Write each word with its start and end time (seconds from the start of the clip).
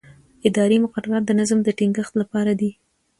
اداري 0.47 0.77
مقررات 0.83 1.23
د 1.25 1.31
نظم 1.39 1.59
د 1.63 1.69
ټینګښت 1.77 2.13
لپاره 2.21 2.51
دي. 2.59 2.71